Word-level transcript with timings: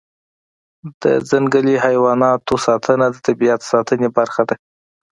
د 1.01 1.03
ځنګلي 1.29 1.75
حیواناتو 1.85 2.53
ساتنه 2.65 3.05
د 3.11 3.17
طبیعت 3.27 3.61
ساتنې 3.71 4.09
برخه 4.17 4.43
ده. 4.49 4.55